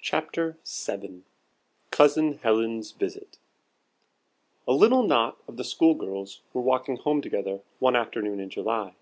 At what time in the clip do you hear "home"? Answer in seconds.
6.96-7.22